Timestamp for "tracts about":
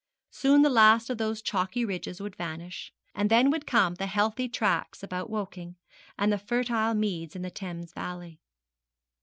4.51-5.29